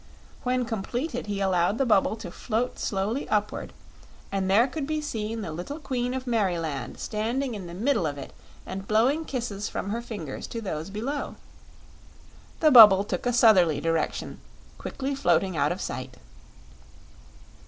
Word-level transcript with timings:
When 0.41 0.65
completed, 0.65 1.27
he 1.27 1.39
allowed 1.41 1.77
the 1.77 1.85
bubble 1.85 2.15
to 2.15 2.31
float 2.31 2.79
slowly 2.79 3.29
upward, 3.29 3.71
and 4.31 4.49
there 4.49 4.65
could 4.65 4.87
be 4.87 4.99
seen 4.99 5.41
the 5.41 5.51
little 5.51 5.77
Queen 5.77 6.15
of 6.15 6.25
Merryland 6.25 6.97
standing 6.99 7.53
in 7.53 7.67
the 7.67 7.75
middle 7.75 8.07
of 8.07 8.17
it 8.17 8.33
and 8.65 8.87
blowing 8.87 9.25
kisses 9.25 9.69
from 9.69 9.91
her 9.91 10.01
fingers 10.01 10.47
to 10.47 10.59
those 10.59 10.89
below. 10.89 11.35
The 12.61 12.71
bubble 12.71 13.03
took 13.03 13.27
a 13.27 13.31
southerly 13.31 13.79
direction, 13.79 14.39
quickly 14.79 15.13
floating 15.13 15.55
out 15.55 15.71
of 15.71 15.79
sight. 15.79 16.17